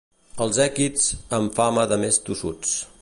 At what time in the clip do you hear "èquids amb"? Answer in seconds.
0.63-1.55